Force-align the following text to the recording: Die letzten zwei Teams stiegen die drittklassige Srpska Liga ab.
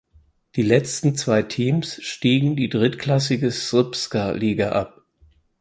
Die 0.55 0.63
letzten 0.63 1.15
zwei 1.15 1.43
Teams 1.43 2.01
stiegen 2.03 2.55
die 2.55 2.69
drittklassige 2.69 3.51
Srpska 3.51 4.31
Liga 4.31 4.71
ab. 4.71 5.03